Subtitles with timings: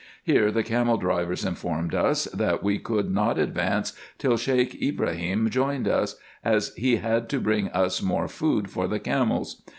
[0.23, 5.87] Here the camel drivers informed us, that we could not advance till Sheik Ibrahim joined
[5.87, 9.61] us, as he had to bring us more food for the camels.